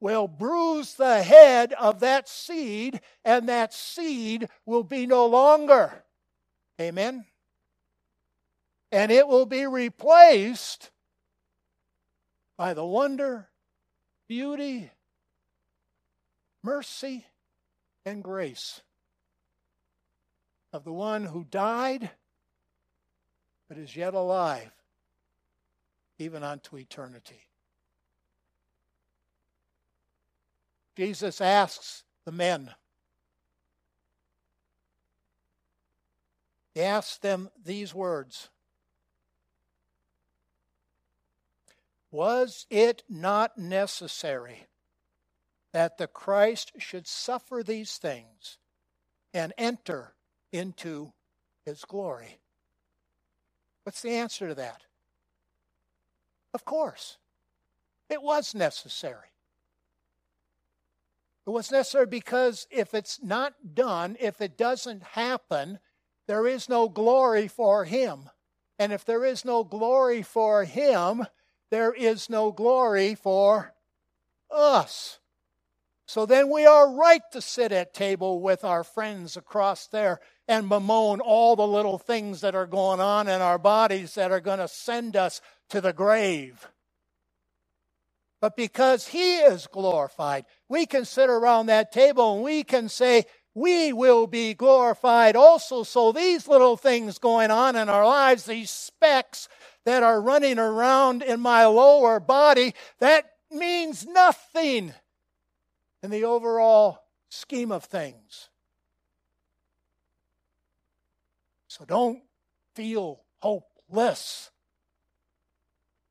will 0.00 0.28
bruise 0.28 0.94
the 0.94 1.22
head 1.22 1.72
of 1.74 2.00
that 2.00 2.28
seed, 2.28 3.00
and 3.24 3.48
that 3.48 3.72
seed 3.72 4.48
will 4.66 4.84
be 4.84 5.06
no 5.06 5.26
longer. 5.26 6.04
Amen? 6.80 7.24
And 8.92 9.12
it 9.12 9.28
will 9.28 9.46
be 9.46 9.66
replaced 9.66 10.90
by 12.56 12.74
the 12.74 12.84
wonder, 12.84 13.48
beauty, 14.28 14.90
mercy 16.62 17.26
and 18.04 18.22
grace 18.22 18.80
of 20.72 20.84
the 20.84 20.92
one 20.92 21.24
who 21.24 21.44
died 21.44 22.10
but 23.68 23.78
is 23.78 23.94
yet 23.94 24.14
alive 24.14 24.72
even 26.18 26.42
unto 26.42 26.76
eternity. 26.76 27.46
Jesus 30.96 31.40
asks 31.40 32.04
the 32.26 32.32
men, 32.32 32.70
He 36.74 36.82
asks 36.82 37.16
them 37.18 37.48
these 37.64 37.94
words 37.94 38.48
Was 42.10 42.66
it 42.70 43.02
not 43.08 43.56
necessary 43.56 44.66
that 45.72 45.98
the 45.98 46.06
Christ 46.06 46.72
should 46.78 47.06
suffer 47.06 47.62
these 47.62 47.96
things 47.96 48.58
and 49.32 49.52
enter 49.56 50.14
into 50.52 51.12
his 51.64 51.84
glory. 51.84 52.40
What's 53.84 54.02
the 54.02 54.10
answer 54.10 54.48
to 54.48 54.54
that? 54.56 54.82
Of 56.52 56.64
course, 56.64 57.18
it 58.08 58.22
was 58.22 58.54
necessary. 58.54 59.28
It 61.46 61.50
was 61.50 61.70
necessary 61.70 62.06
because 62.06 62.66
if 62.70 62.92
it's 62.92 63.22
not 63.22 63.74
done, 63.74 64.16
if 64.20 64.40
it 64.40 64.58
doesn't 64.58 65.02
happen, 65.02 65.78
there 66.26 66.46
is 66.46 66.68
no 66.68 66.88
glory 66.88 67.48
for 67.48 67.84
him. 67.84 68.28
And 68.78 68.92
if 68.92 69.04
there 69.04 69.24
is 69.24 69.44
no 69.44 69.64
glory 69.64 70.22
for 70.22 70.64
him, 70.64 71.26
there 71.70 71.92
is 71.92 72.28
no 72.28 72.52
glory 72.52 73.14
for 73.14 73.74
us. 74.50 75.18
So 76.06 76.26
then 76.26 76.50
we 76.50 76.66
are 76.66 76.92
right 76.92 77.22
to 77.30 77.40
sit 77.40 77.70
at 77.70 77.94
table 77.94 78.40
with 78.40 78.64
our 78.64 78.82
friends 78.82 79.36
across 79.36 79.86
there 79.86 80.18
and 80.48 80.68
bemoan 80.68 81.20
all 81.20 81.54
the 81.54 81.66
little 81.66 81.98
things 81.98 82.40
that 82.40 82.56
are 82.56 82.66
going 82.66 82.98
on 82.98 83.28
in 83.28 83.40
our 83.40 83.58
bodies 83.58 84.16
that 84.16 84.32
are 84.32 84.40
going 84.40 84.58
to 84.58 84.66
send 84.66 85.14
us 85.14 85.40
to 85.68 85.80
the 85.80 85.92
grave. 85.92 86.68
But 88.40 88.56
because 88.56 89.06
He 89.06 89.36
is 89.36 89.68
glorified, 89.68 90.46
we 90.68 90.84
can 90.84 91.04
sit 91.04 91.30
around 91.30 91.66
that 91.66 91.92
table 91.92 92.34
and 92.34 92.42
we 92.42 92.64
can 92.64 92.88
say, 92.88 93.26
we 93.54 93.92
will 93.92 94.26
be 94.26 94.54
glorified 94.54 95.36
also. 95.36 95.82
So 95.82 96.10
these 96.12 96.48
little 96.48 96.76
things 96.76 97.18
going 97.18 97.50
on 97.50 97.76
in 97.76 97.88
our 97.88 98.06
lives, 98.06 98.46
these 98.46 98.70
specks 98.70 99.48
that 99.84 100.02
are 100.02 100.20
running 100.20 100.58
around 100.58 101.22
in 101.22 101.40
my 101.40 101.66
lower 101.66 102.20
body, 102.20 102.74
that 102.98 103.24
means 103.50 104.06
nothing 104.06 104.92
in 106.02 106.10
the 106.10 106.24
overall 106.24 107.04
scheme 107.28 107.72
of 107.72 107.84
things. 107.84 108.48
So 111.68 111.84
don't 111.84 112.22
feel 112.74 113.20
hopeless, 113.40 114.50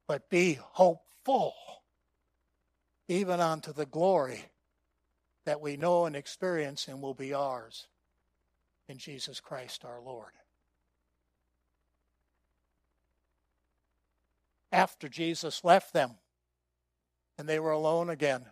but 0.08 0.30
be 0.30 0.58
hopeful, 0.62 1.54
even 3.08 3.40
unto 3.40 3.74
the 3.74 3.86
glory 3.86 4.46
that 5.46 5.62
we 5.62 5.78
know 5.78 6.06
and 6.06 6.16
experience 6.16 6.88
and 6.88 7.02
will 7.02 7.14
be 7.14 7.34
ours 7.34 7.88
in 8.88 8.98
Jesus 8.98 9.40
Christ 9.40 9.84
our 9.86 10.02
Lord. 10.02 10.32
After 14.72 15.10
Jesus 15.10 15.64
left 15.64 15.94
them 15.94 16.12
and 17.38 17.48
they 17.48 17.60
were 17.60 17.72
alone 17.72 18.10
again, 18.10 18.46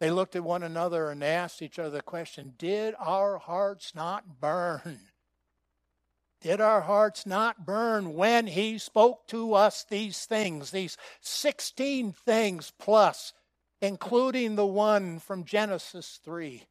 they 0.00 0.10
looked 0.10 0.34
at 0.34 0.42
one 0.42 0.64
another 0.64 1.10
and 1.10 1.22
asked 1.22 1.62
each 1.62 1.78
other 1.78 1.90
the 1.90 2.02
question 2.02 2.54
Did 2.58 2.94
our 2.98 3.38
hearts 3.38 3.94
not 3.94 4.40
burn? 4.40 4.98
Did 6.40 6.60
our 6.60 6.80
hearts 6.80 7.24
not 7.24 7.64
burn 7.64 8.14
when 8.14 8.48
He 8.48 8.76
spoke 8.78 9.28
to 9.28 9.54
us 9.54 9.84
these 9.88 10.24
things, 10.24 10.72
these 10.72 10.96
16 11.20 12.12
things 12.12 12.72
plus, 12.80 13.32
including 13.80 14.56
the 14.56 14.66
one 14.66 15.20
from 15.20 15.44
Genesis 15.44 16.18
3? 16.24 16.64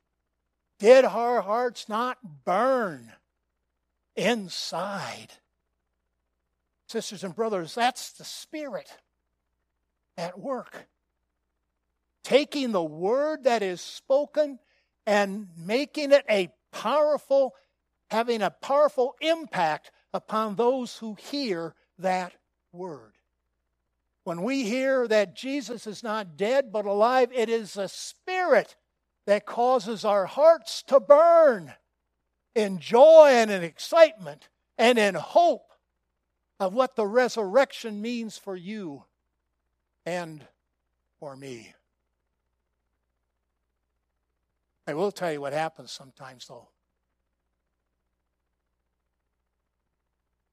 Did 0.78 1.06
our 1.06 1.42
hearts 1.42 1.88
not 1.88 2.44
burn 2.44 3.14
inside? 4.18 5.30
Sisters 6.92 7.24
and 7.24 7.36
brothers, 7.36 7.74
that's 7.74 8.12
the 8.14 8.26
Spirit 8.26 8.92
at 10.18 10.38
work 10.40 10.88
taking 12.24 12.72
the 12.72 12.84
word 12.84 13.46
that 13.46 13.64
is 13.64 13.82
spoken 13.82 14.60
and 15.06 15.48
making 15.58 16.12
it 16.12 16.24
a 16.30 16.50
powerful, 16.72 17.54
having 18.10 18.42
a 18.42 18.50
powerful 18.50 19.16
impact 19.22 19.92
upon 20.14 20.56
those 20.56 20.98
who 20.98 21.16
hear 21.16 21.74
that 22.00 22.34
word. 22.72 23.14
When 24.24 24.44
we 24.44 24.64
hear 24.64 25.08
that 25.08 25.36
Jesus 25.36 25.88
is 25.88 26.04
not 26.04 26.38
dead 26.38 26.72
but 26.72 26.86
alive, 26.86 27.30
it 27.34 27.50
is 27.50 27.74
the 27.74 27.88
Spirit 27.88 28.76
that 29.26 29.46
causes 29.46 30.06
our 30.06 30.26
hearts 30.26 30.84
to 30.84 31.00
burn 31.00 31.74
in 32.54 32.80
joy 32.80 33.30
and 33.32 33.50
in 33.50 33.64
excitement 33.64 34.50
and 34.78 35.00
in 35.00 35.16
hope 35.16 35.71
of 36.62 36.76
what 36.76 36.96
the 36.96 37.08
resurrection 37.08 38.00
means 38.04 38.38
for 38.38 38.56
you 38.56 39.04
and 40.06 40.46
for 41.20 41.36
me. 41.36 41.74
I 44.86 44.94
will 44.94 45.12
tell 45.12 45.34
you 45.34 45.42
what 45.42 45.54
happens 45.54 45.92
sometimes, 45.92 46.46
though. 46.48 46.68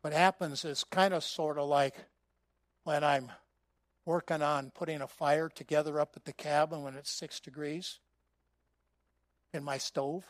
What 0.00 0.14
happens 0.14 0.64
is 0.64 0.82
kind 0.82 1.12
of 1.12 1.22
sort 1.22 1.58
of 1.58 1.68
like 1.68 1.96
when 2.84 3.04
I'm 3.04 3.30
working 4.06 4.40
on 4.40 4.70
putting 4.70 5.02
a 5.02 5.06
fire 5.06 5.50
together 5.50 6.00
up 6.00 6.14
at 6.16 6.24
the 6.24 6.32
cabin 6.32 6.82
when 6.82 6.94
it's 6.94 7.10
six 7.10 7.38
degrees 7.38 7.98
in 9.52 9.62
my 9.62 9.76
stove. 9.76 10.24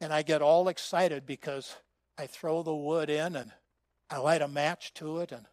And 0.00 0.10
I 0.10 0.22
get 0.22 0.40
all 0.40 0.68
excited 0.68 1.26
because 1.26 1.76
I 2.16 2.26
throw 2.26 2.62
the 2.62 2.74
wood 2.74 3.10
in 3.10 3.36
and 3.36 3.52
I 4.12 4.18
light 4.18 4.42
a 4.42 4.48
match 4.48 4.92
to 4.94 5.20
it 5.20 5.32
and, 5.32 5.46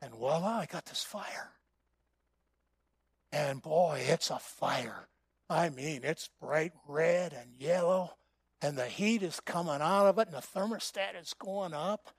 and 0.00 0.14
voila, 0.14 0.60
I 0.60 0.66
got 0.66 0.86
this 0.86 1.02
fire. 1.02 1.50
And 3.32 3.60
boy, 3.60 4.04
it's 4.06 4.30
a 4.30 4.38
fire. 4.38 5.08
I 5.50 5.70
mean, 5.70 6.02
it's 6.04 6.30
bright 6.40 6.72
red 6.86 7.32
and 7.32 7.50
yellow, 7.58 8.12
and 8.62 8.78
the 8.78 8.86
heat 8.86 9.24
is 9.24 9.40
coming 9.40 9.80
out 9.80 10.06
of 10.06 10.18
it, 10.18 10.28
and 10.28 10.36
the 10.36 10.40
thermostat 10.40 11.20
is 11.20 11.34
going 11.34 11.74
up. 11.74 12.12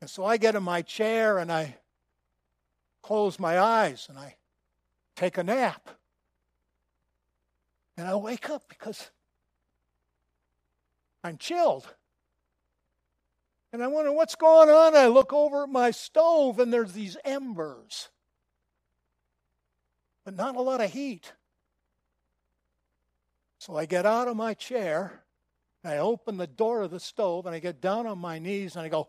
And 0.00 0.08
so 0.08 0.24
I 0.24 0.36
get 0.36 0.54
in 0.54 0.62
my 0.62 0.82
chair 0.82 1.38
and 1.38 1.50
I 1.50 1.76
close 3.02 3.38
my 3.40 3.58
eyes 3.58 4.06
and 4.08 4.18
I 4.18 4.36
take 5.16 5.36
a 5.36 5.42
nap. 5.42 5.90
And 7.96 8.06
I 8.06 8.14
wake 8.14 8.48
up 8.48 8.68
because 8.68 9.10
I'm 11.22 11.36
chilled. 11.36 11.92
And 13.72 13.82
I 13.82 13.86
wonder 13.86 14.12
what's 14.12 14.34
going 14.34 14.68
on. 14.68 14.96
I 14.96 15.06
look 15.06 15.32
over 15.32 15.64
at 15.64 15.68
my 15.68 15.90
stove 15.90 16.58
and 16.58 16.72
there's 16.72 16.92
these 16.92 17.16
embers 17.24 18.10
but 20.24 20.36
not 20.36 20.56
a 20.56 20.60
lot 20.60 20.80
of 20.80 20.92
heat. 20.92 21.32
So 23.58 23.76
I 23.76 23.86
get 23.86 24.06
out 24.06 24.28
of 24.28 24.36
my 24.36 24.54
chair, 24.54 25.24
and 25.82 25.92
I 25.92 25.98
open 25.98 26.36
the 26.36 26.46
door 26.46 26.82
of 26.82 26.90
the 26.90 27.00
stove, 27.00 27.46
and 27.46 27.54
I 27.54 27.58
get 27.58 27.80
down 27.80 28.06
on 28.06 28.18
my 28.18 28.38
knees 28.38 28.76
and 28.76 28.84
I 28.84 28.88
go, 28.88 29.08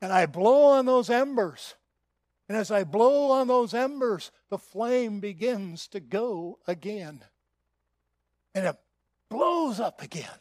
and 0.00 0.12
I 0.12 0.26
blow 0.26 0.70
on 0.70 0.86
those 0.86 1.10
embers. 1.10 1.74
And 2.48 2.56
as 2.56 2.70
I 2.70 2.84
blow 2.84 3.30
on 3.30 3.46
those 3.46 3.74
embers, 3.74 4.30
the 4.48 4.56
flame 4.56 5.20
begins 5.20 5.86
to 5.88 6.00
go 6.00 6.58
again. 6.66 7.24
And 8.54 8.64
it 8.64 8.78
blows 9.68 9.80
up 9.80 10.00
again, 10.02 10.38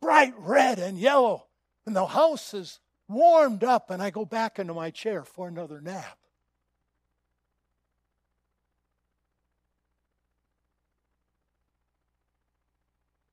bright 0.00 0.34
red 0.36 0.78
and 0.78 0.98
yellow. 0.98 1.46
And 1.86 1.96
the 1.96 2.04
house 2.04 2.52
is 2.52 2.80
warmed 3.08 3.64
up, 3.64 3.90
and 3.90 4.02
I 4.02 4.10
go 4.10 4.26
back 4.26 4.58
into 4.58 4.74
my 4.74 4.90
chair 4.90 5.24
for 5.24 5.48
another 5.48 5.80
nap. 5.80 6.18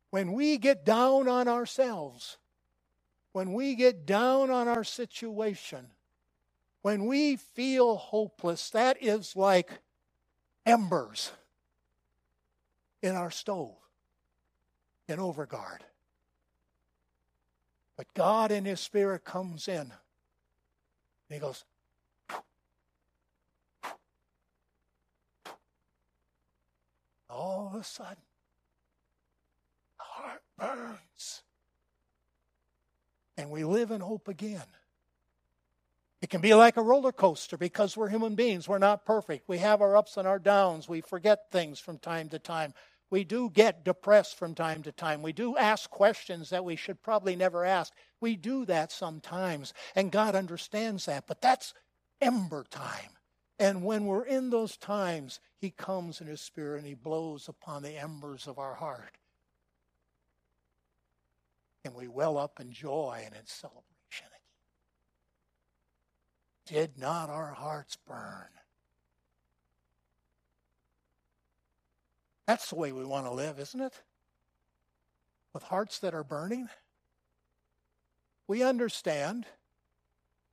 When 0.10 0.32
we 0.32 0.58
get 0.58 0.86
down 0.86 1.28
on 1.28 1.50
ourselves, 1.50 2.38
when 3.34 3.52
we 3.52 3.76
get 3.76 4.06
down 4.06 4.52
on 4.52 4.70
our 4.70 4.86
situation, 4.86 5.88
when 6.82 7.08
we 7.08 7.36
feel 7.36 7.98
hopeless, 7.98 8.70
that 8.70 9.02
is 9.02 9.36
like 9.36 9.70
embers 10.66 11.32
in 13.02 13.16
our 13.16 13.32
stove 13.32 13.83
in 15.14 15.20
Overgard. 15.20 15.80
But 17.96 18.14
God 18.14 18.52
in 18.52 18.66
His 18.66 18.80
Spirit 18.80 19.24
comes 19.24 19.68
in. 19.68 19.80
And 19.80 19.92
He 21.30 21.40
goes, 21.40 21.64
all 27.30 27.72
of 27.74 27.80
a 27.80 27.84
sudden, 27.84 28.18
the 29.98 30.04
heart 30.04 30.42
burns. 30.58 31.44
And 33.38 33.50
we 33.50 33.64
live 33.64 33.92
in 33.92 34.02
hope 34.02 34.28
again. 34.28 34.62
It 36.22 36.30
can 36.30 36.42
be 36.42 36.54
like 36.54 36.78
a 36.78 36.82
roller 36.82 37.12
coaster 37.12 37.58
because 37.58 37.98
we're 37.98 38.08
human 38.08 38.36
beings. 38.36 38.68
We're 38.68 38.78
not 38.78 39.06
perfect. 39.06 39.50
We 39.50 39.58
have 39.58 39.82
our 39.82 39.98
ups 39.98 40.16
and 40.16 40.28
our 40.28 40.40
downs. 40.40 40.88
We 40.88 41.02
forget 41.02 41.52
things 41.52 41.80
from 41.80 41.98
time 41.98 42.30
to 42.30 42.40
time. 42.40 42.74
We 43.14 43.24
do 43.24 43.52
get 43.52 43.86
depressed 43.86 44.40
from 44.40 44.56
time 44.56 44.82
to 44.82 44.92
time. 44.92 45.22
We 45.22 45.34
do 45.34 45.56
ask 45.56 45.88
questions 45.88 46.50
that 46.50 46.66
we 46.66 46.76
should 46.76 47.04
probably 47.04 47.36
never 47.36 47.64
ask. 47.64 47.94
We 48.20 48.36
do 48.36 48.66
that 48.66 48.92
sometimes, 48.92 49.76
and 49.96 50.12
God 50.12 50.34
understands 50.34 51.06
that. 51.06 51.28
But 51.28 51.40
that's 51.40 51.76
ember 52.20 52.66
time. 52.72 53.12
And 53.60 53.84
when 53.84 54.08
we're 54.08 54.26
in 54.26 54.50
those 54.50 54.78
times, 54.78 55.40
He 55.60 55.70
comes 55.70 56.22
in 56.22 56.26
His 56.26 56.42
Spirit 56.42 56.80
and 56.80 56.88
He 56.88 56.96
blows 56.96 57.48
upon 57.48 57.84
the 57.84 57.96
embers 57.96 58.48
of 58.48 58.58
our 58.58 58.74
heart. 58.74 59.20
And 61.86 61.94
we 61.94 62.08
well 62.08 62.36
up 62.40 62.60
in 62.60 62.72
joy 62.72 63.22
and 63.24 63.36
in 63.36 63.46
celebration. 63.46 63.84
Did 66.66 66.98
not 66.98 67.30
our 67.30 67.52
hearts 67.52 67.96
burn? 68.08 68.50
That's 72.48 72.70
the 72.70 72.76
way 72.76 72.92
we 72.92 73.06
want 73.06 73.26
to 73.26 73.32
live, 73.32 73.60
isn't 73.60 73.80
it? 73.82 73.94
With 75.54 75.64
hearts 75.64 76.00
that 76.00 76.14
are 76.14 76.24
burning. 76.24 76.68
We 78.48 78.64
understand 78.64 79.46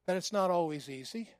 that 0.07 0.17
it's 0.17 0.33
not 0.33 0.51
always 0.51 0.89
easy. 0.89 1.31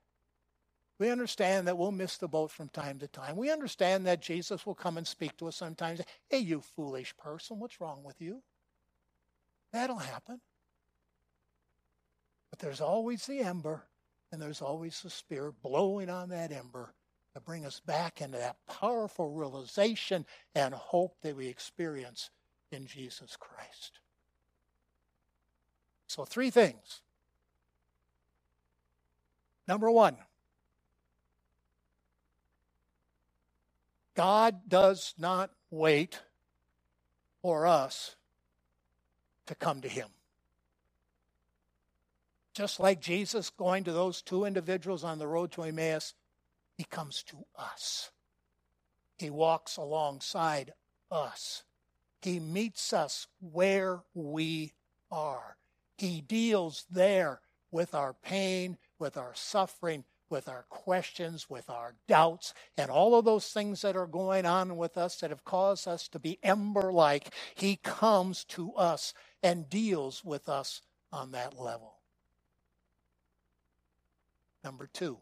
We 0.99 1.11
understand 1.11 1.67
that 1.67 1.79
we'll 1.79 1.93
miss 1.93 2.19
the 2.19 2.29
boat 2.29 2.51
from 2.51 2.69
time 2.69 2.99
to 2.99 3.09
time. 3.09 3.37
We 3.37 3.51
understand 3.51 4.07
that 4.07 4.21
Jesus 4.21 4.67
will 4.67 4.75
come 4.75 4.99
and 4.99 5.07
speak 5.07 5.37
to 5.39 5.49
us 5.49 5.57
sometimes. 5.57 6.03
Hey, 6.29 6.39
you 6.39 6.61
foolish 6.61 7.17
person, 7.17 7.59
what's 7.59 7.81
wrong 7.81 8.03
with 8.05 8.21
you? 8.21 8.43
That'll 9.73 9.99
happen. 9.99 10.41
But 12.51 12.59
there's 12.59 12.81
always 12.81 13.25
the 13.27 13.41
ember, 13.41 13.85
and 14.31 14.43
there's 14.43 14.61
always 14.61 15.01
the 15.01 15.11
Spirit 15.11 15.55
blowing 15.63 16.11
on 16.11 16.29
that 16.31 16.53
ember 16.53 16.93
to 17.35 17.41
bring 17.41 17.65
us 17.65 17.81
back 17.81 18.21
into 18.21 18.39
that 18.39 18.57
powerful 18.67 19.31
realization 19.31 20.27
and 20.55 20.75
hope 20.75 21.17
that 21.23 21.37
we 21.37 21.47
experience 21.47 22.31
in 22.73 22.87
Jesus 22.87 23.37
Christ. 23.39 24.01
So, 26.07 26.25
three 26.25 26.51
things. 26.51 27.03
Number 29.69 29.91
one, 29.91 30.17
God 34.17 34.69
does 34.69 35.15
not 35.17 35.51
wait 35.71 36.21
for 37.43 37.67
us 37.67 38.17
to 39.47 39.55
come 39.55 39.81
to 39.83 39.89
Him. 39.89 40.09
Just 42.55 42.81
like 42.81 43.01
Jesus 43.01 43.51
going 43.51 43.85
to 43.85 43.93
those 43.93 44.21
two 44.21 44.45
individuals 44.45 45.05
on 45.05 45.19
the 45.19 45.29
road 45.29 45.53
to 45.53 45.63
Emmaus, 45.63 46.15
He 46.81 46.85
comes 46.85 47.23
to 47.25 47.45
us. 47.59 48.11
He 49.19 49.29
walks 49.29 49.77
alongside 49.77 50.73
us. 51.11 51.63
He 52.23 52.41
meets 52.41 52.95
us 52.95 53.27
where 53.39 54.01
we 54.15 54.73
are. 55.13 55.59
He 55.99 56.23
deals 56.23 56.87
there 56.91 57.43
with 57.71 57.95
our 57.95 58.15
pain, 58.15 58.79
with 58.99 59.19
our 59.19 59.35
suffering, 59.35 60.05
with 60.31 60.49
our 60.49 60.65
questions, 60.71 61.51
with 61.51 61.69
our 61.69 61.97
doubts, 62.09 62.55
and 62.79 62.91
all 62.91 63.15
of 63.15 63.27
those 63.27 63.49
things 63.49 63.83
that 63.83 63.95
are 63.95 64.07
going 64.07 64.47
on 64.47 64.79
with 64.79 64.97
us 64.97 65.17
that 65.17 65.29
have 65.29 65.45
caused 65.45 65.87
us 65.87 66.09
to 66.09 66.19
be 66.19 66.39
ember 66.43 66.91
like. 66.91 67.29
He 67.55 67.77
comes 67.77 68.43
to 68.45 68.73
us 68.73 69.13
and 69.43 69.69
deals 69.69 70.25
with 70.25 70.49
us 70.49 70.81
on 71.13 71.33
that 71.33 71.61
level. 71.61 71.97
Number 74.65 74.89
two, 74.91 75.19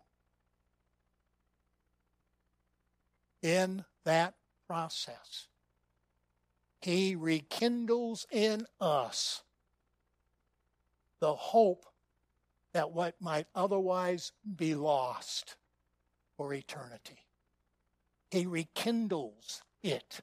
in 3.43 3.85
that 4.05 4.35
process, 4.67 5.49
he 6.81 7.17
rekindles 7.17 8.27
in 8.31 8.67
us 8.81 9.43
the 11.21 11.35
hope 11.35 11.85
that 12.73 12.93
what 12.93 13.21
might 13.21 13.47
otherwise 13.55 14.33
be 14.57 14.75
lost 14.75 15.57
for 16.37 16.55
eternity. 16.55 17.19
He 18.31 18.47
rekindles 18.47 19.63
it. 19.83 20.21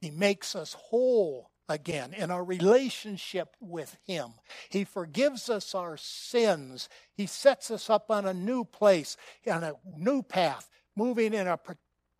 He 0.00 0.10
makes 0.10 0.54
us 0.54 0.74
whole 0.74 1.50
again 1.68 2.12
in 2.14 2.30
our 2.30 2.44
relationship 2.44 3.56
with 3.60 3.96
Him. 4.06 4.34
He 4.68 4.84
forgives 4.84 5.48
us 5.48 5.74
our 5.74 5.96
sins. 5.96 6.88
He 7.12 7.26
sets 7.26 7.70
us 7.70 7.88
up 7.88 8.10
on 8.10 8.26
a 8.26 8.34
new 8.34 8.64
place, 8.64 9.16
on 9.50 9.64
a 9.64 9.74
new 9.96 10.22
path, 10.22 10.68
moving 10.96 11.34
in 11.34 11.46
a 11.46 11.58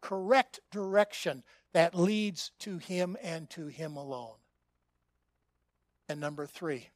correct 0.00 0.61
direction 0.70 1.42
that 1.72 1.94
leads 1.94 2.52
to 2.61 2.78
Him 2.78 3.16
and 3.22 3.48
to 3.50 3.66
Him 3.66 3.96
alone. 3.96 4.37
And 6.09 6.20
number 6.20 6.46
three, 6.46 6.88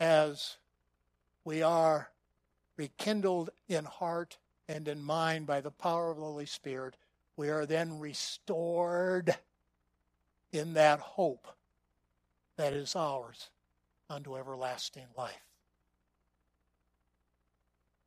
as 0.00 0.56
we 1.44 1.62
are 1.62 2.10
rekindled 2.76 3.50
in 3.68 3.84
heart 3.84 4.38
and 4.68 4.88
in 4.88 5.02
mind 5.02 5.46
by 5.46 5.60
the 5.60 5.70
power 5.70 6.10
of 6.10 6.16
the 6.16 6.22
Holy 6.22 6.46
Spirit, 6.46 6.96
we 7.36 7.50
are 7.50 7.66
then 7.66 7.98
restored 7.98 9.36
in 10.52 10.74
that 10.74 11.00
hope 11.00 11.46
that 12.56 12.72
is 12.72 12.94
ours 12.94 13.50
unto 14.08 14.36
everlasting 14.36 15.06
life. 15.16 15.44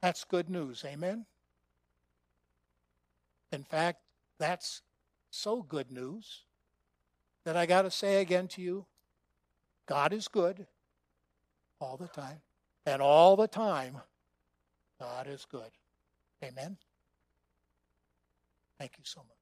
That's 0.02 0.24
good 0.24 0.50
news. 0.50 0.84
Amen? 0.86 1.26
In 3.52 3.64
fact, 3.64 4.00
that's 4.40 4.82
so 5.30 5.62
good 5.62 5.92
news 5.92 6.44
that 7.44 7.56
I 7.56 7.66
got 7.66 7.84
to 7.84 7.92
say 7.92 8.22
again 8.22 8.48
to 8.50 8.62
you 8.62 8.86
God 9.86 10.14
is 10.14 10.28
good 10.28 10.66
all 11.80 11.98
the 11.98 12.08
time. 12.08 12.42
And 12.88 13.02
all 13.02 13.36
the 13.36 13.48
time, 13.48 13.98
God 15.00 15.28
is 15.28 15.46
good. 15.50 15.72
Amen. 16.44 16.78
Thank 18.80 18.94
you 18.98 19.04
so 19.06 19.22
much. 19.22 19.35